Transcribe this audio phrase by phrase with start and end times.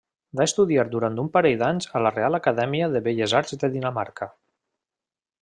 [0.39, 4.31] Va estudiar durant un parell d'anys a la Reial Acadèmia de Belles Arts de Dinamarca.